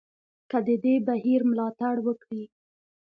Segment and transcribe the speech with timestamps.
[0.49, 2.43] که د دې بهیر ملاتړ وکړي.